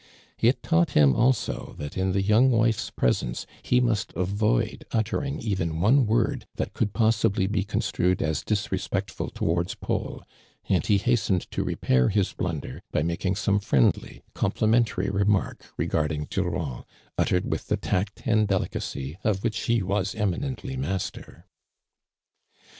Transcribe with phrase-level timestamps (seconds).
[0.39, 5.79] It taught him also that in the young wife's presence he must avoid uttering even
[5.79, 10.23] one word that could possibly be construed as disrespectful towards Paul,
[10.67, 16.25] and he hastened to repair his blunder by making some friendly, compli mentary remark regarding
[16.31, 21.45] Durand, uttered with the tact and delicacy of which he was eminently master.